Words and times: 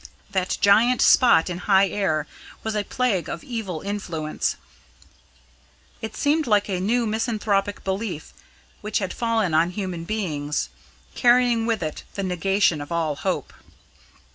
That 0.31 0.57
giant 0.61 0.99
spot 0.99 1.47
in 1.47 1.59
high 1.59 1.87
air 1.89 2.25
was 2.63 2.73
a 2.73 2.83
plague 2.83 3.29
of 3.29 3.43
evil 3.43 3.81
influence. 3.81 4.55
It 6.01 6.15
seemed 6.17 6.47
like 6.47 6.67
a 6.67 6.79
new 6.79 7.05
misanthropic 7.05 7.83
belief 7.83 8.33
which 8.81 8.97
had 8.97 9.13
fallen 9.13 9.53
on 9.53 9.69
human 9.69 10.05
beings, 10.05 10.69
carrying 11.13 11.67
with 11.67 11.83
it 11.83 12.03
the 12.15 12.23
negation 12.23 12.81
of 12.81 12.91
all 12.91 13.15
hope. 13.17 13.53